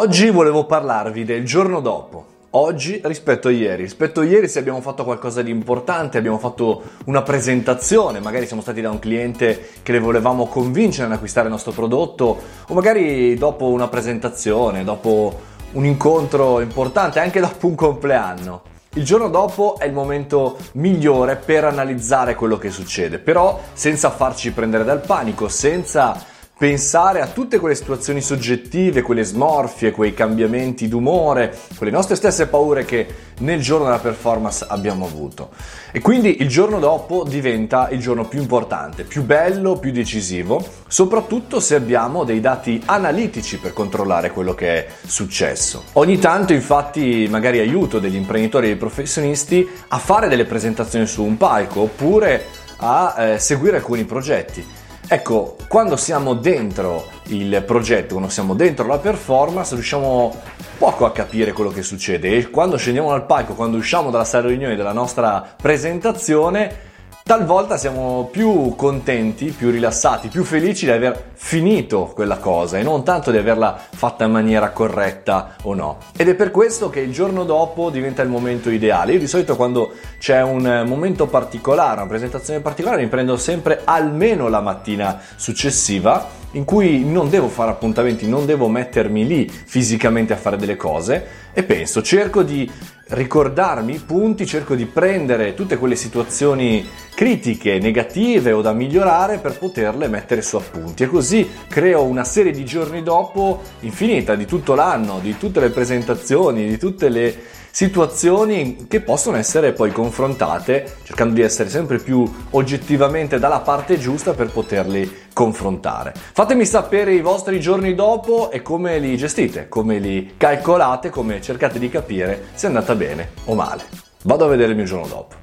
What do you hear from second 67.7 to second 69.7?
siamo più contenti, più